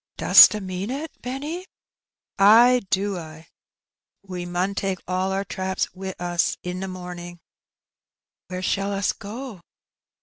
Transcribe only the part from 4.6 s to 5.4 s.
take all